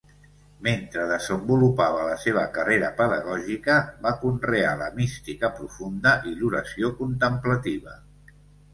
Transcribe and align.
Mentre 0.67 1.03
desenvolupava 1.11 2.07
la 2.07 2.15
seva 2.23 2.47
carrera 2.55 2.89
pedagògica, 3.03 3.77
va 4.07 4.15
conrear 4.25 4.75
la 4.83 4.91
mística 4.99 5.55
profunda 5.61 6.19
i 6.33 6.37
l'oració 6.43 6.95
contemplativa. 7.05 7.99